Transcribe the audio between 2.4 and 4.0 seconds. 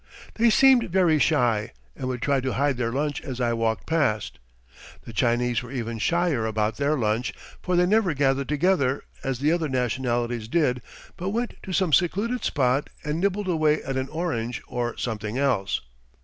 to hide their lunch as I walked